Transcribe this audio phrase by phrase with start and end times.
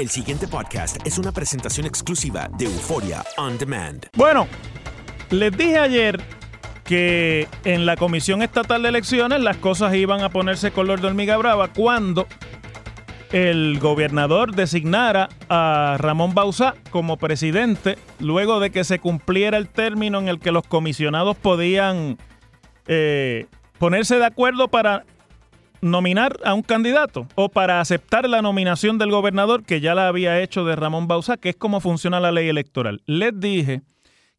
[0.00, 4.06] El siguiente podcast es una presentación exclusiva de Euforia On Demand.
[4.16, 4.48] Bueno,
[5.28, 6.18] les dije ayer
[6.84, 11.36] que en la Comisión Estatal de Elecciones las cosas iban a ponerse color de hormiga
[11.36, 12.26] brava cuando
[13.30, 20.18] el gobernador designara a Ramón Bauzá como presidente luego de que se cumpliera el término
[20.18, 22.16] en el que los comisionados podían
[22.86, 23.48] eh,
[23.78, 25.04] ponerse de acuerdo para
[25.80, 30.40] nominar a un candidato o para aceptar la nominación del gobernador que ya la había
[30.40, 33.02] hecho de Ramón Bauzá, que es como funciona la ley electoral.
[33.06, 33.82] Les dije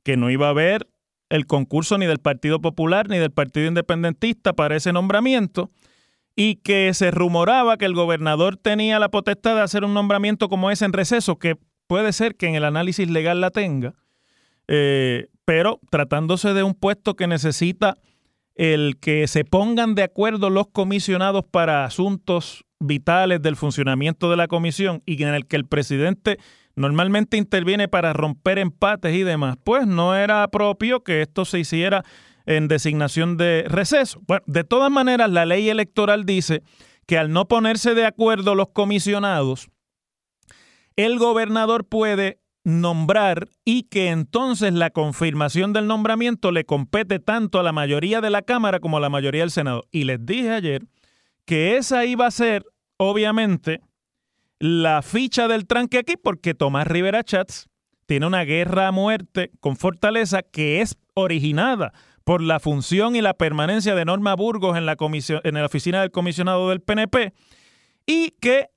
[0.03, 0.87] que no iba a haber
[1.29, 5.71] el concurso ni del Partido Popular ni del Partido Independentista para ese nombramiento
[6.35, 10.71] y que se rumoraba que el gobernador tenía la potestad de hacer un nombramiento como
[10.71, 13.95] ese en receso, que puede ser que en el análisis legal la tenga,
[14.67, 17.97] eh, pero tratándose de un puesto que necesita
[18.55, 24.47] el que se pongan de acuerdo los comisionados para asuntos vitales del funcionamiento de la
[24.47, 26.37] comisión y en el que el presidente
[26.75, 32.03] normalmente interviene para romper empates y demás, pues no era propio que esto se hiciera
[32.45, 34.21] en designación de receso.
[34.27, 36.63] Bueno, de todas maneras, la ley electoral dice
[37.05, 39.69] que al no ponerse de acuerdo los comisionados,
[40.95, 47.63] el gobernador puede nombrar y que entonces la confirmación del nombramiento le compete tanto a
[47.63, 49.83] la mayoría de la Cámara como a la mayoría del Senado.
[49.91, 50.83] Y les dije ayer
[51.45, 52.65] que esa iba a ser,
[52.97, 53.81] obviamente,
[54.59, 57.67] la ficha del tranque aquí, porque Tomás Rivera Chats
[58.05, 61.93] tiene una guerra a muerte con Fortaleza que es originada
[62.23, 66.01] por la función y la permanencia de Norma Burgos en la, comisión, en la oficina
[66.01, 67.33] del comisionado del PNP
[68.05, 68.67] y que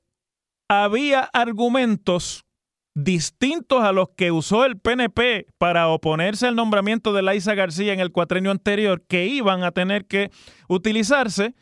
[0.68, 2.44] había argumentos
[2.94, 8.00] distintos a los que usó el PNP para oponerse al nombramiento de Laisa García en
[8.00, 10.31] el cuatrenio anterior, que iban a tener que
[10.69, 11.55] utilizarse.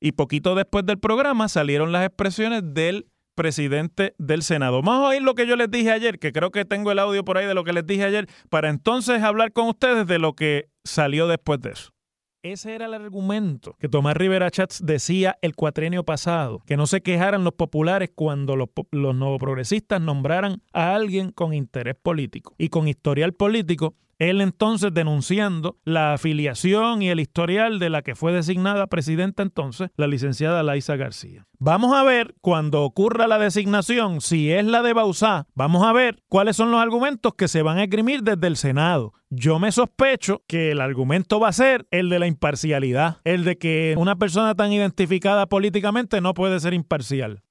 [0.00, 4.82] Y poquito después del programa salieron las expresiones del presidente del Senado.
[4.82, 7.24] Vamos a oír lo que yo les dije ayer, que creo que tengo el audio
[7.24, 10.34] por ahí de lo que les dije ayer, para entonces hablar con ustedes de lo
[10.34, 11.92] que salió después de eso.
[12.42, 17.00] Ese era el argumento que Tomás Rivera Chats decía el cuatrenio pasado, que no se
[17.00, 22.56] quejaran los populares cuando los, los progresistas nombraran a alguien con interés político.
[22.58, 23.94] Y con historial político
[24.28, 29.90] él entonces denunciando la afiliación y el historial de la que fue designada presidenta entonces,
[29.96, 31.46] la licenciada Laisa García.
[31.58, 36.22] Vamos a ver cuando ocurra la designación, si es la de Bausá, vamos a ver
[36.28, 39.12] cuáles son los argumentos que se van a esgrimir desde el Senado.
[39.30, 43.58] Yo me sospecho que el argumento va a ser el de la imparcialidad, el de
[43.58, 47.42] que una persona tan identificada políticamente no puede ser imparcial.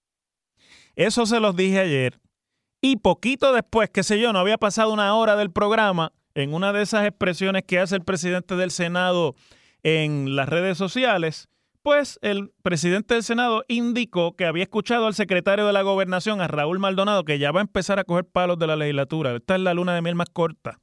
[0.96, 2.20] Eso se los dije ayer.
[2.82, 6.74] Y poquito después, qué sé yo, no había pasado una hora del programa, en una
[6.74, 9.36] de esas expresiones que hace el presidente del Senado
[9.84, 11.50] en las redes sociales,
[11.84, 16.48] pues el presidente del Senado indicó que había escuchado al secretario de la Gobernación, a
[16.48, 19.36] Raúl Maldonado, que ya va a empezar a coger palos de la legislatura.
[19.36, 20.80] Esta es la luna de miel más corta.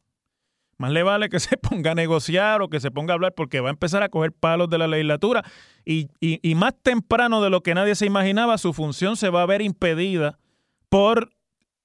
[0.76, 3.60] Más le vale que se ponga a negociar o que se ponga a hablar porque
[3.60, 5.44] va a empezar a coger palos de la legislatura
[5.84, 9.46] y, y más temprano de lo que nadie se imaginaba, su función se va a
[9.46, 10.38] ver impedida
[10.88, 11.30] por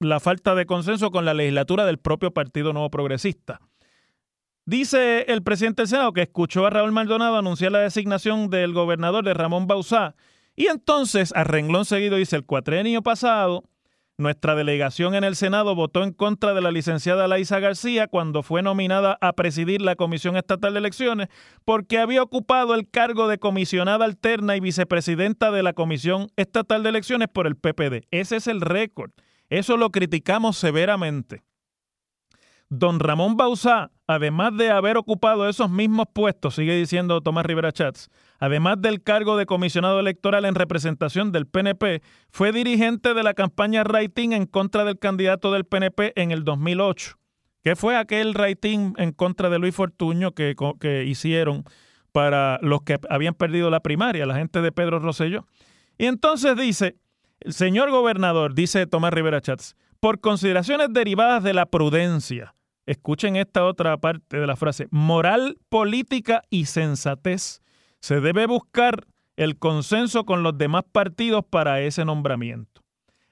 [0.04, 3.60] la falta de consenso con la legislatura del propio Partido Nuevo Progresista.
[4.66, 9.26] Dice el presidente del Senado que escuchó a Raúl Maldonado anunciar la designación del gobernador
[9.26, 10.16] de Ramón Bauzá
[10.56, 13.64] y entonces, a renglón seguido, dice el cuatrenio pasado,
[14.18, 18.62] nuestra delegación en el Senado votó en contra de la licenciada Laisa García cuando fue
[18.62, 21.30] nominada a presidir la Comisión Estatal de Elecciones
[21.66, 26.90] porque había ocupado el cargo de comisionada alterna y vicepresidenta de la Comisión Estatal de
[26.90, 28.06] Elecciones por el PPD.
[28.12, 29.12] Ese es el récord.
[29.54, 31.44] Eso lo criticamos severamente.
[32.70, 38.10] Don Ramón Bauzá, además de haber ocupado esos mismos puestos, sigue diciendo Tomás Rivera Chats,
[38.40, 42.02] además del cargo de comisionado electoral en representación del PNP,
[42.32, 47.20] fue dirigente de la campaña Rating en contra del candidato del PNP en el 2008.
[47.64, 51.64] ¿Qué fue aquel Rating en contra de Luis Fortuño que, que hicieron
[52.12, 55.46] para los que habían perdido la primaria, la gente de Pedro Rosselló?
[56.00, 56.98] Y entonces dice,
[57.44, 62.56] el señor gobernador, dice Tomás Rivera Chats, por consideraciones derivadas de la prudencia,
[62.86, 67.62] escuchen esta otra parte de la frase, moral, política y sensatez,
[68.00, 72.83] se debe buscar el consenso con los demás partidos para ese nombramiento.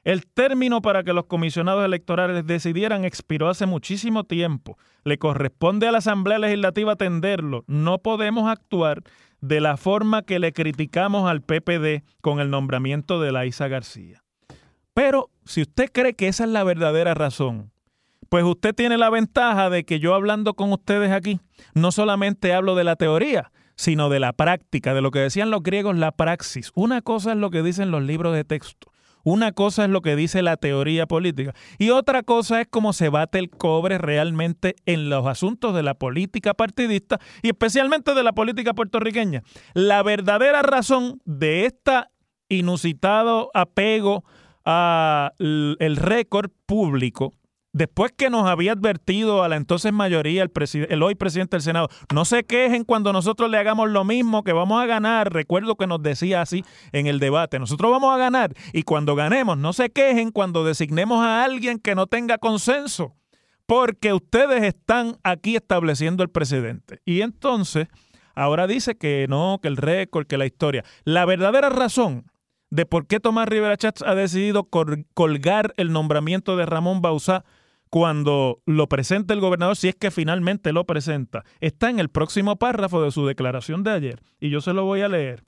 [0.03, 4.77] El término para que los comisionados electorales decidieran expiró hace muchísimo tiempo.
[5.03, 7.63] Le corresponde a la Asamblea Legislativa atenderlo.
[7.67, 9.03] No podemos actuar
[9.41, 14.23] de la forma que le criticamos al PPD con el nombramiento de Laisa García.
[14.93, 17.71] Pero si usted cree que esa es la verdadera razón,
[18.29, 21.39] pues usted tiene la ventaja de que yo hablando con ustedes aquí,
[21.75, 25.63] no solamente hablo de la teoría, sino de la práctica, de lo que decían los
[25.63, 26.71] griegos, la praxis.
[26.75, 28.90] Una cosa es lo que dicen los libros de texto.
[29.23, 33.09] Una cosa es lo que dice la teoría política y otra cosa es cómo se
[33.09, 38.33] bate el cobre realmente en los asuntos de la política partidista y especialmente de la
[38.33, 39.43] política puertorriqueña.
[39.73, 41.91] La verdadera razón de este
[42.49, 44.23] inusitado apego
[44.63, 47.33] al récord público
[47.73, 50.51] después que nos había advertido a la entonces mayoría, el,
[50.89, 54.53] el, hoy presidente del Senado, no se quejen cuando nosotros le hagamos lo mismo, que
[54.53, 55.33] vamos a ganar.
[55.33, 59.57] Recuerdo que nos decía así en el debate, nosotros vamos a ganar y cuando ganemos,
[59.57, 63.15] no se quejen cuando designemos a alguien que no tenga consenso,
[63.65, 67.01] porque ustedes están aquí estableciendo el presidente.
[67.05, 67.87] Y entonces,
[68.35, 70.83] ahora dice que no, que el récord, que la historia.
[71.05, 72.25] La verdadera razón
[72.69, 74.69] de por qué Tomás Rivera Chats ha decidido
[75.13, 77.43] colgar el nombramiento de Ramón Bauzá
[77.91, 82.55] cuando lo presenta el gobernador, si es que finalmente lo presenta, está en el próximo
[82.55, 84.23] párrafo de su declaración de ayer.
[84.39, 85.43] Y yo se lo voy a leer.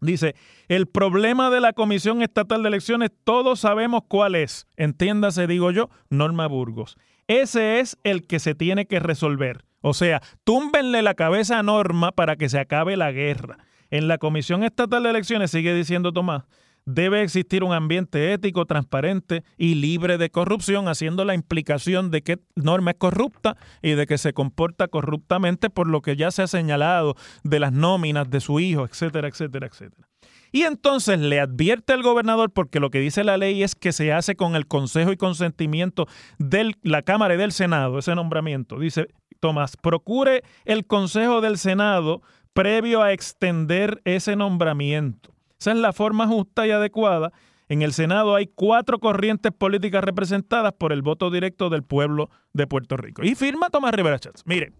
[0.00, 0.34] Dice,
[0.66, 4.66] el problema de la Comisión Estatal de Elecciones, todos sabemos cuál es.
[4.76, 6.96] Entiéndase, digo yo, Norma Burgos.
[7.28, 9.64] Ese es el que se tiene que resolver.
[9.80, 13.58] O sea, túmbenle la cabeza a Norma para que se acabe la guerra.
[13.90, 16.44] En la Comisión Estatal de Elecciones, sigue diciendo Tomás,
[16.88, 22.38] debe existir un ambiente ético, transparente y libre de corrupción, haciendo la implicación de que
[22.56, 26.46] norma es corrupta y de que se comporta corruptamente por lo que ya se ha
[26.46, 27.14] señalado
[27.44, 30.08] de las nóminas de su hijo, etcétera, etcétera, etcétera.
[30.50, 34.14] Y entonces le advierte al gobernador, porque lo que dice la ley es que se
[34.14, 36.06] hace con el consejo y consentimiento
[36.38, 38.78] de la Cámara y del Senado, ese nombramiento.
[38.78, 39.08] Dice
[39.40, 42.22] Tomás, procure el consejo del Senado
[42.54, 45.37] previo a extender ese nombramiento.
[45.58, 47.32] Esa es la forma justa y adecuada.
[47.68, 52.66] En el Senado hay cuatro corrientes políticas representadas por el voto directo del pueblo de
[52.66, 53.22] Puerto Rico.
[53.22, 54.42] Y firma Tomás Rivera Chávez.
[54.46, 54.72] Mire,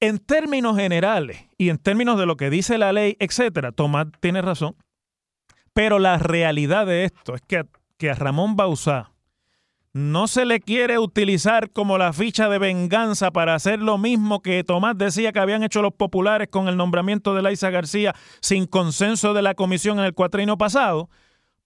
[0.00, 4.42] en términos generales y en términos de lo que dice la ley, etcétera, Tomás tiene
[4.42, 4.74] razón.
[5.72, 7.64] Pero la realidad de esto es que,
[7.96, 9.11] que a Ramón Bauzá,
[9.92, 14.64] no se le quiere utilizar como la ficha de venganza para hacer lo mismo que
[14.64, 19.34] Tomás decía que habían hecho los populares con el nombramiento de Laisa García sin consenso
[19.34, 21.10] de la comisión en el cuatrino pasado,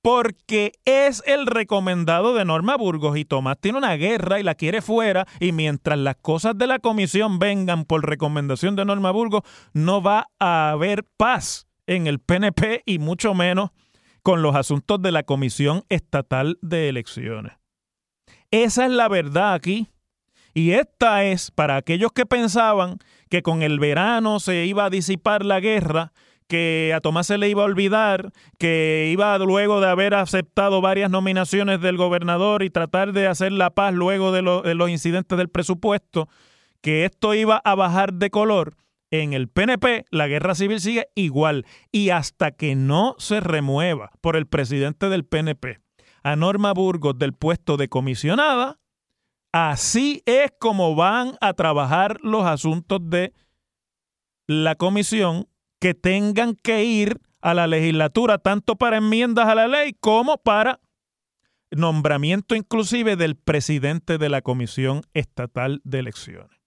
[0.03, 4.83] porque es el recomendado de Norma Burgos y Tomás tiene una guerra y la quiere
[4.83, 9.43] fuera y mientras las cosas de la comisión vengan por recomendación de Norma Burgos,
[9.73, 13.71] no va a haber paz en el PNP y mucho menos
[14.23, 17.53] con los asuntos de la Comisión Estatal de Elecciones.
[18.51, 19.89] Esa es la verdad aquí.
[20.55, 25.45] Y esta es para aquellos que pensaban que con el verano se iba a disipar
[25.45, 26.13] la guerra,
[26.49, 31.11] que a Tomás se le iba a olvidar, que iba luego de haber aceptado varias
[31.11, 35.51] nominaciones del gobernador y tratar de hacer la paz luego de, de los incidentes del
[35.51, 36.27] presupuesto,
[36.81, 38.77] que esto iba a bajar de color.
[39.11, 44.37] En el PNP la guerra civil sigue igual y hasta que no se remueva por
[44.37, 45.86] el presidente del PNP
[46.27, 48.81] a Norma Burgos del puesto de comisionada,
[49.53, 53.33] así es como van a trabajar los asuntos de
[54.49, 55.47] la comisión
[55.79, 60.81] que tengan que ir a la legislatura, tanto para enmiendas a la ley como para
[61.71, 66.61] nombramiento inclusive del presidente de la Comisión Estatal de Elecciones.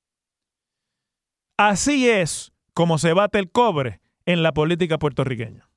[1.58, 5.69] Así es como se bate el cobre en la política puertorriqueña.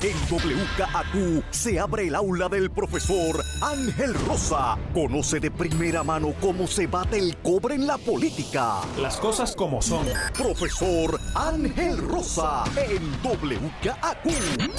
[0.00, 4.78] En WKAQ se abre el aula del profesor Ángel Rosa.
[4.94, 8.76] Conoce de primera mano cómo se bate el cobre en la política.
[9.00, 10.06] Las cosas como son.
[10.36, 14.70] Profesor Ángel Rosa en WKAQ.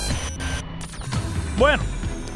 [1.57, 1.83] Bueno,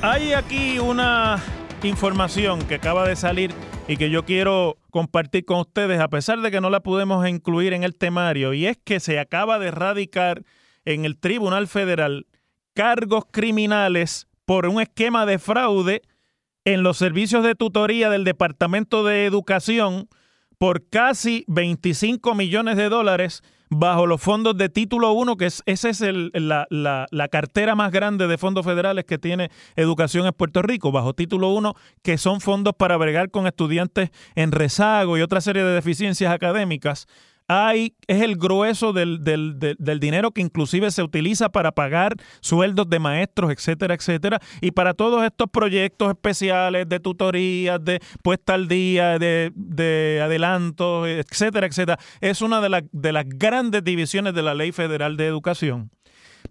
[0.02, 1.42] hay aquí una
[1.84, 3.54] información que acaba de salir
[3.88, 7.72] y que yo quiero compartir con ustedes, a pesar de que no la pudimos incluir
[7.72, 10.44] en el temario, y es que se acaba de erradicar
[10.84, 12.28] en el Tribunal Federal
[12.74, 16.02] cargos criminales por un esquema de fraude
[16.66, 20.08] en los servicios de tutoría del Departamento de Educación
[20.58, 25.90] por casi 25 millones de dólares bajo los fondos de título 1, que es, esa
[25.90, 30.92] es la, la, cartera más grande de fondos federales que tiene educación en Puerto Rico,
[30.92, 35.64] bajo título 1, que son fondos para bregar con estudiantes en rezago y otra serie
[35.64, 37.08] de deficiencias académicas
[37.48, 39.24] hay, es el grueso del,
[40.00, 44.40] dinero que inclusive se utiliza para pagar sueldos de maestros, etcétera, etcétera.
[44.62, 51.08] Y para todos estos proyectos especiales de tutorías, de puesta al día, de, de adelantos,
[51.08, 55.92] etcétera, etcétera, es una de, de las grandes divisiones de la Ley Federal de Educación.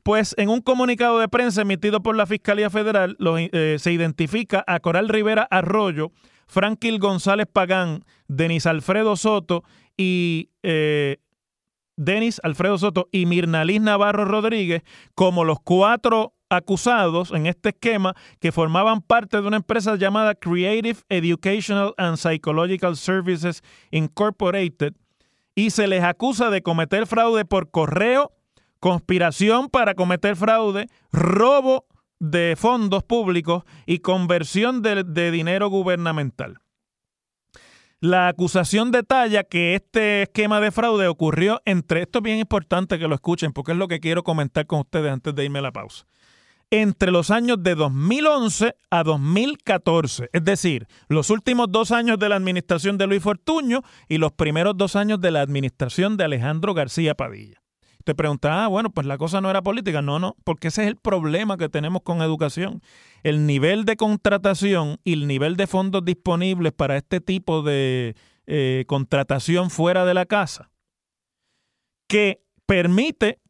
[0.03, 3.17] Pues en un comunicado de prensa emitido por la Fiscalía Federal
[3.53, 6.13] eh, se identifica a Coral Rivera Arroyo,
[6.47, 9.63] Franklin González Pagán, Denis Alfredo Soto
[9.97, 11.19] y eh,
[11.97, 14.83] Denis Alfredo Soto y Mirnalis Navarro Rodríguez
[15.15, 20.99] como los cuatro acusados en este esquema que formaban parte de una empresa llamada Creative
[21.09, 24.95] Educational and Psychological Services Incorporated
[25.55, 28.33] y se les acusa de cometer fraude por correo,
[28.81, 31.87] conspiración para cometer fraude, robo
[32.19, 36.59] de fondos públicos y conversión de dinero gubernamental.
[38.03, 43.07] La acusación detalla que este esquema de fraude ocurrió entre, esto es bien importante que
[43.07, 45.71] lo escuchen porque es lo que quiero comentar con ustedes antes de irme a la
[45.71, 46.05] pausa,
[46.73, 52.35] entre los años de 2011 a 2014, es decir, los últimos dos años de la
[52.35, 57.15] administración de Luis Fortuño y los primeros dos años de la administración de Alejandro García
[57.15, 57.62] Padilla.
[58.05, 60.03] Te pregunta, ah, bueno, pues la cosa no era política.
[60.03, 62.83] No, no, porque ese es el problema que tenemos con educación.
[63.23, 68.17] El nivel de contratación y el nivel de fondos disponibles para este tipo de
[68.47, 70.71] eh, contratación fuera de la casa,
[72.09, 73.41] que permite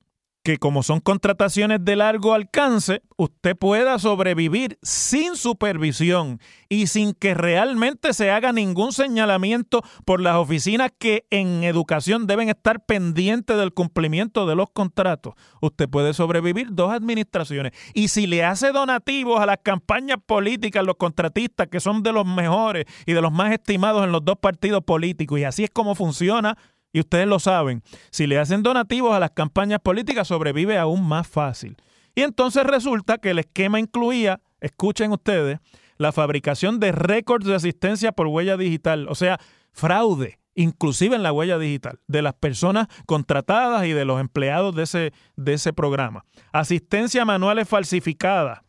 [0.42, 7.34] que como son contrataciones de largo alcance, usted pueda sobrevivir sin supervisión y sin que
[7.34, 13.72] realmente se haga ningún señalamiento por las oficinas que en educación deben estar pendientes del
[13.72, 15.34] cumplimiento de los contratos.
[15.60, 17.72] Usted puede sobrevivir dos administraciones.
[17.94, 22.26] Y si le hace donativos a las campañas políticas, los contratistas que son de los
[22.26, 25.94] mejores y de los más estimados en los dos partidos políticos, y así es como
[25.94, 26.58] funciona
[26.92, 31.26] y ustedes lo saben, si le hacen donativos a las campañas políticas sobrevive aún más
[31.26, 31.76] fácil.
[32.14, 35.58] Y entonces resulta que el esquema incluía, escuchen ustedes,
[35.96, 39.38] la fabricación de récords de asistencia por huella digital, o sea,
[39.72, 44.82] fraude, inclusive en la huella digital, de las personas contratadas y de los empleados de
[44.82, 46.24] ese, de ese programa.
[46.52, 48.60] Asistencia manuales falsificadas.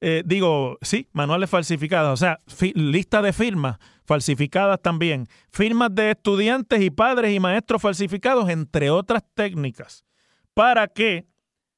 [0.00, 2.38] Eh, digo, sí, manuales falsificadas, o sea,
[2.74, 9.22] lista de firmas falsificadas también, firmas de estudiantes y padres y maestros falsificados, entre otras
[9.34, 10.04] técnicas,
[10.52, 11.26] para que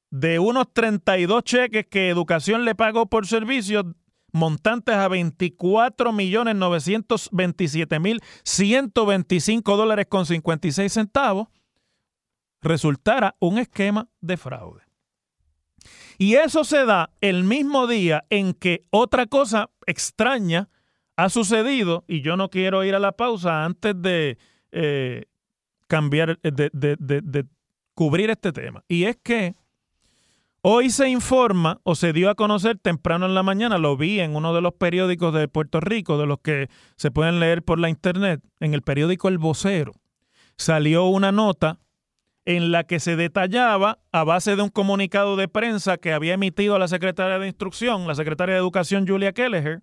[0.09, 3.85] de unos 32 cheques que Educación le pagó por servicios,
[4.31, 11.47] montantes a 24 millones 927 mil 125 dólares con 56 centavos,
[12.61, 14.81] resultara un esquema de fraude.
[16.17, 20.69] Y eso se da el mismo día en que otra cosa extraña
[21.17, 24.37] ha sucedido y yo no quiero ir a la pausa antes de
[24.71, 25.25] eh,
[25.87, 27.45] cambiar, eh, de, de
[27.95, 28.83] cubrir este tema.
[28.87, 29.55] Y es que
[30.61, 34.35] hoy se informa o se dio a conocer temprano en la mañana, lo vi en
[34.35, 37.89] uno de los periódicos de Puerto Rico, de los que se pueden leer por la
[37.89, 39.93] internet, en el periódico El Vocero,
[40.55, 41.79] salió una nota
[42.45, 46.77] en la que se detallaba, a base de un comunicado de prensa que había emitido
[46.79, 49.81] la secretaria de Instrucción, la secretaria de Educación Julia Kelleher,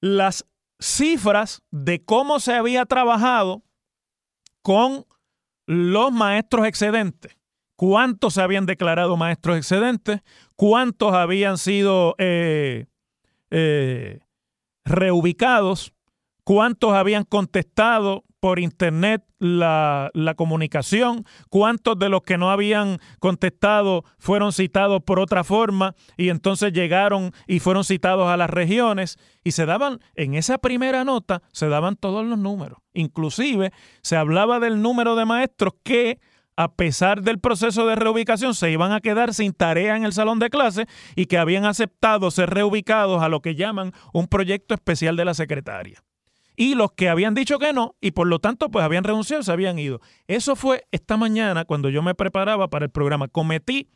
[0.00, 0.46] las
[0.80, 3.62] cifras de cómo se había trabajado
[4.62, 5.06] con
[5.66, 7.36] los maestros excedentes.
[7.76, 10.22] Cuántos se habían declarado maestros excedentes,
[10.56, 12.86] cuántos habían sido eh,
[13.50, 14.20] eh,
[14.84, 15.92] reubicados,
[16.42, 24.52] cuántos habían contestado por internet la, comunicación, cuántos de los que no habían contestado fueron
[24.52, 29.66] citados por otra forma y entonces llegaron y fueron citados a las regiones y se
[29.66, 32.78] daban, en esa primera nota, se daban todos los números.
[32.94, 36.18] Inclusive se hablaba del número de maestros que
[36.56, 40.40] a pesar del proceso de reubicación, se iban a quedar sin tarea en el salón
[40.40, 45.16] de clase y que habían aceptado ser reubicados a lo que llaman un proyecto especial
[45.16, 46.02] de la secretaria
[46.58, 49.52] y los que habían dicho que no y por lo tanto pues habían renunciado, se
[49.52, 50.00] habían ido.
[50.26, 53.28] Eso fue esta mañana cuando yo me preparaba para el programa.
[53.28, 53.88] Cometí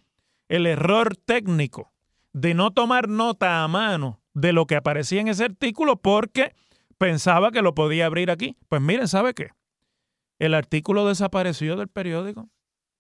[0.49, 1.93] el error técnico
[2.33, 6.55] de no tomar nota a mano de lo que aparecía en ese artículo porque
[6.99, 8.57] pensaba que lo podía abrir aquí.
[8.69, 9.51] Pues miren, ¿sabe qué?
[10.39, 12.49] El artículo desapareció del periódico.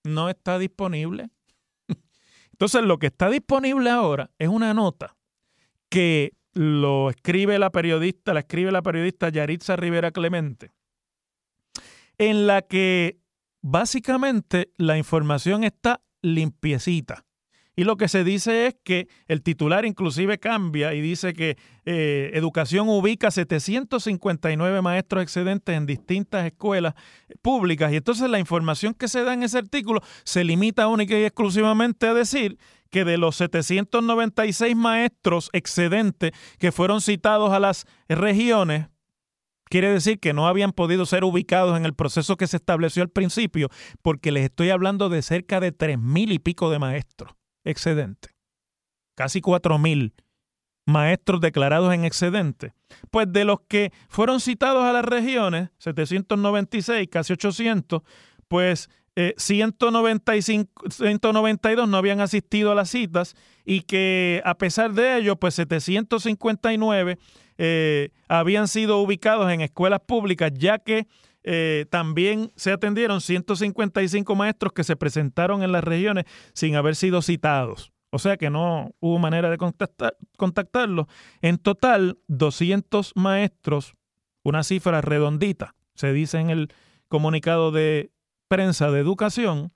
[0.02, 1.30] No está disponible.
[2.50, 5.14] Entonces, lo que está disponible ahora es una nota
[5.88, 10.70] que lo escribe la periodista, la escribe la periodista Yaritza Rivera Clemente,
[12.18, 13.20] en la que
[13.62, 17.24] básicamente la información está limpiecita.
[17.74, 22.30] Y lo que se dice es que el titular inclusive cambia y dice que eh,
[22.34, 26.94] Educación ubica 759 maestros excedentes en distintas escuelas
[27.40, 27.90] públicas.
[27.90, 32.06] Y entonces la información que se da en ese artículo se limita única y exclusivamente
[32.06, 32.58] a decir
[32.90, 38.88] que de los 796 maestros excedentes que fueron citados a las regiones,
[39.70, 43.08] quiere decir que no habían podido ser ubicados en el proceso que se estableció al
[43.08, 43.70] principio,
[44.02, 47.32] porque les estoy hablando de cerca de tres mil y pico de maestros
[47.64, 48.30] excedente.
[49.14, 50.12] Casi 4.000
[50.86, 52.74] maestros declarados en excedente.
[53.10, 58.02] Pues de los que fueron citados a las regiones, 796, casi 800,
[58.48, 58.90] pues
[59.36, 65.36] 195, eh, 192 no habían asistido a las citas y que a pesar de ello,
[65.36, 67.18] pues 759
[67.58, 71.06] eh, habían sido ubicados en escuelas públicas, ya que
[71.44, 77.22] eh, también se atendieron 155 maestros que se presentaron en las regiones sin haber sido
[77.22, 77.92] citados.
[78.10, 81.06] O sea que no hubo manera de contactar, contactarlos.
[81.40, 83.94] En total, 200 maestros,
[84.42, 86.68] una cifra redondita, se dice en el
[87.08, 88.12] comunicado de
[88.48, 89.72] prensa de educación,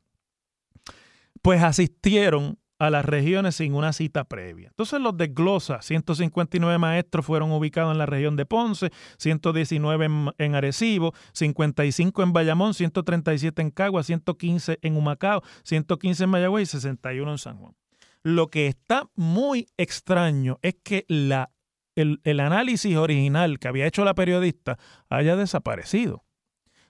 [1.40, 4.68] pues asistieron a las regiones sin una cita previa.
[4.68, 5.80] Entonces los desglosa.
[5.82, 12.74] 159 maestros fueron ubicados en la región de Ponce, 119 en, Arecibo, 55 en Bayamón,
[12.74, 17.74] 137 en Cagua, 115 en Humacao, 115 en Mayagüez y 61 en San Juan.
[18.22, 21.50] Lo que está muy extraño es que la,
[21.94, 24.78] el, el análisis original que había hecho la periodista
[25.08, 26.24] haya desaparecido.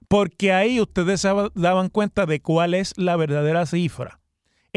[0.09, 4.21] Porque ahí ustedes se daban cuenta de cuál es la verdadera cifra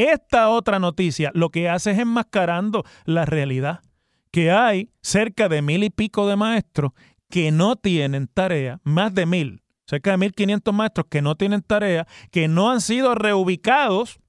[0.04, 3.80] esta otra noticia lo que hace es enmascarando la realidad,
[4.30, 6.92] que hay cerca de mil y pico de maestros
[7.28, 11.62] que no tienen tarea, más de mil, cerca de mil quinientos maestros que no tienen
[11.62, 14.20] tarea, que no han sido reubicados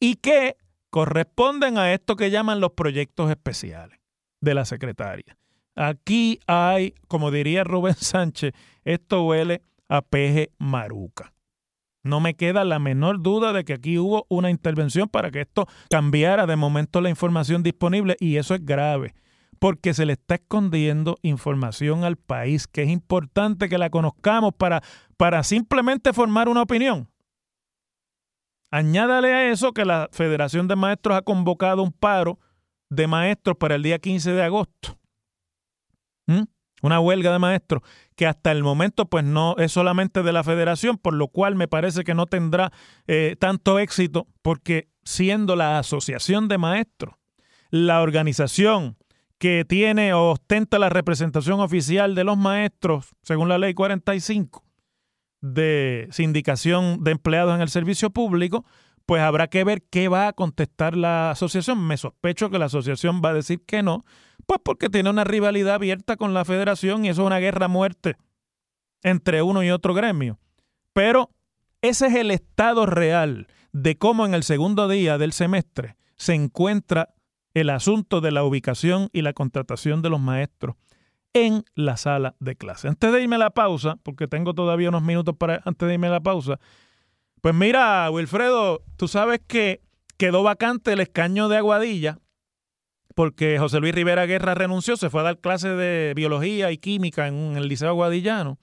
[0.00, 0.56] y que
[0.90, 3.98] corresponden a esto que llaman los proyectos especiales
[4.40, 5.36] de la secretaria.
[5.74, 11.32] Aquí hay, como diría Rubén Sánchez, esto huele a peje maruca.
[12.06, 15.66] No me queda la menor duda de que aquí hubo una intervención para que esto
[15.90, 19.14] cambiara de momento la información disponible y eso es grave
[19.58, 24.82] porque se le está escondiendo información al país que es importante que la conozcamos para,
[25.16, 27.08] para simplemente formar una opinión.
[28.70, 32.38] Añádale a eso que la Federación de Maestros ha convocado un paro
[32.90, 34.98] de maestros para el día 15 de agosto.
[36.26, 36.42] ¿Mm?
[36.82, 37.82] Una huelga de maestros
[38.16, 41.68] que hasta el momento pues no es solamente de la federación, por lo cual me
[41.68, 42.72] parece que no tendrá
[43.06, 47.14] eh, tanto éxito porque siendo la asociación de maestros,
[47.70, 48.96] la organización
[49.38, 54.64] que tiene o ostenta la representación oficial de los maestros, según la ley 45
[55.40, 58.64] de sindicación de empleados en el servicio público,
[59.04, 61.86] pues habrá que ver qué va a contestar la asociación.
[61.86, 64.04] Me sospecho que la asociación va a decir que no,
[64.46, 67.68] pues porque tiene una rivalidad abierta con la federación y eso es una guerra a
[67.68, 68.16] muerte
[69.02, 70.38] entre uno y otro gremio.
[70.92, 71.30] Pero
[71.82, 77.14] ese es el estado real de cómo en el segundo día del semestre se encuentra
[77.54, 80.76] el asunto de la ubicación y la contratación de los maestros
[81.32, 82.88] en la sala de clase.
[82.88, 86.06] Antes de irme a la pausa, porque tengo todavía unos minutos para antes de irme
[86.06, 86.58] a la pausa,
[87.42, 89.82] pues mira, Wilfredo, tú sabes que
[90.16, 92.18] quedó vacante el escaño de Aguadilla
[93.16, 97.26] porque José Luis Rivera Guerra renunció, se fue a dar clases de biología y química
[97.28, 98.58] en el Liceo Aguadillano.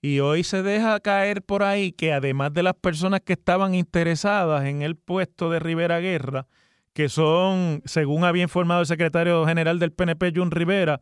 [0.00, 4.66] Y hoy se deja caer por ahí que además de las personas que estaban interesadas
[4.66, 6.46] en el puesto de Rivera Guerra,
[6.92, 11.00] que son, según había informado el secretario general del PNP, Jun Rivera,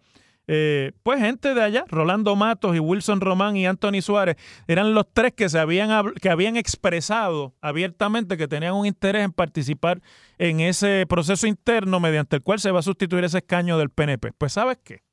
[0.53, 4.37] eh, pues gente de allá, Rolando Matos y Wilson Román y Anthony Suárez,
[4.67, 9.31] eran los tres que, se habían, que habían expresado abiertamente que tenían un interés en
[9.31, 10.03] participar
[10.39, 14.33] en ese proceso interno mediante el cual se va a sustituir ese escaño del PNP.
[14.33, 15.05] Pues sabes qué,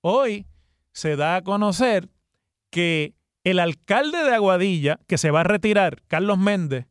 [0.00, 0.46] hoy
[0.92, 2.08] se da a conocer
[2.70, 6.86] que el alcalde de Aguadilla, que se va a retirar, Carlos Méndez,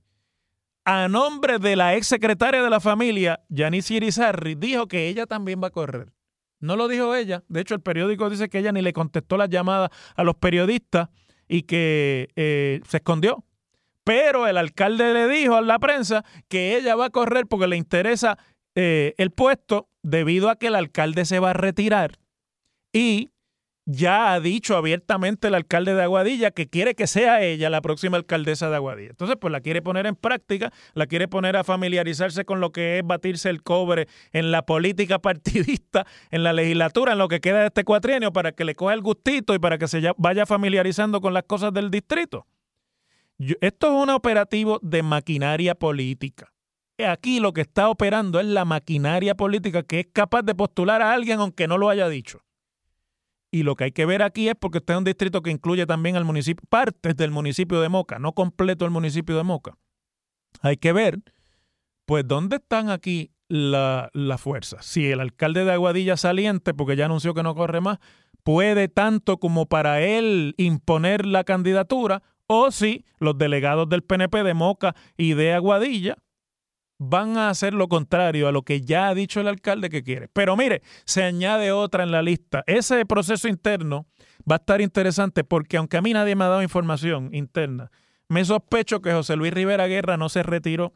[0.83, 5.63] a nombre de la ex secretaria de la familia, Janice Irizarri, dijo que ella también
[5.63, 6.11] va a correr.
[6.63, 7.43] No lo dijo ella.
[7.49, 11.09] De hecho, el periódico dice que ella ni le contestó las llamadas a los periodistas
[11.49, 13.43] y que eh, se escondió.
[14.05, 17.75] Pero el alcalde le dijo a la prensa que ella va a correr porque le
[17.75, 18.37] interesa
[18.75, 22.17] eh, el puesto debido a que el alcalde se va a retirar
[22.93, 23.32] y
[23.85, 28.17] ya ha dicho abiertamente el alcalde de Aguadilla que quiere que sea ella la próxima
[28.17, 29.09] alcaldesa de Aguadilla.
[29.09, 32.99] Entonces, pues la quiere poner en práctica, la quiere poner a familiarizarse con lo que
[32.99, 37.61] es batirse el cobre en la política partidista, en la legislatura, en lo que queda
[37.61, 41.19] de este cuatrienio, para que le coja el gustito y para que se vaya familiarizando
[41.19, 42.47] con las cosas del distrito.
[43.37, 46.53] esto es un operativo de maquinaria política.
[47.05, 51.11] Aquí lo que está operando es la maquinaria política que es capaz de postular a
[51.11, 52.43] alguien aunque no lo haya dicho.
[53.53, 55.85] Y lo que hay que ver aquí es porque este es un distrito que incluye
[55.85, 59.77] también al municipio, partes del municipio de Moca, no completo el municipio de Moca.
[60.61, 61.19] Hay que ver,
[62.07, 64.87] pues, dónde están aquí las la fuerzas.
[64.87, 67.99] Si el alcalde de Aguadilla saliente, porque ya anunció que no corre más,
[68.41, 74.55] puede tanto como para él imponer la candidatura, o si los delegados del PNP de
[74.55, 76.17] Moca y de Aguadilla
[77.09, 80.27] van a hacer lo contrario a lo que ya ha dicho el alcalde que quiere.
[80.29, 82.63] Pero mire, se añade otra en la lista.
[82.67, 84.05] Ese proceso interno
[84.49, 87.91] va a estar interesante porque aunque a mí nadie me ha dado información interna,
[88.29, 90.93] me sospecho que José Luis Rivera Guerra no se retiró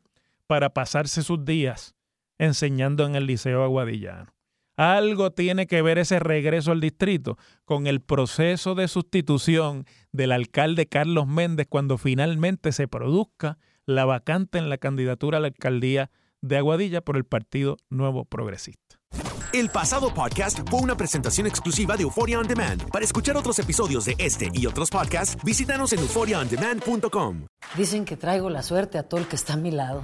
[0.47, 1.95] para pasarse sus días
[2.37, 4.33] enseñando en el Liceo Aguadillano.
[4.77, 10.85] Algo tiene que ver ese regreso al distrito con el proceso de sustitución del alcalde
[10.85, 16.57] Carlos Méndez cuando finalmente se produzca la vacante en la candidatura a la alcaldía de
[16.57, 18.99] Aguadilla por el Partido Nuevo Progresista.
[19.53, 22.89] El pasado podcast fue una presentación exclusiva de Euphoria On Demand.
[22.91, 27.45] Para escuchar otros episodios de este y otros podcasts, visítanos en euphoriaondemand.com.
[27.77, 30.03] Dicen que traigo la suerte a todo el que está a mi lado.